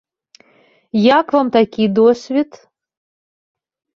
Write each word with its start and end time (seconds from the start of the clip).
Як 1.19 1.25
вам 1.35 1.47
такі 1.57 1.83
досвед? 1.99 2.51